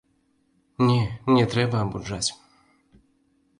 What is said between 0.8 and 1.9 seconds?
Не, не трэба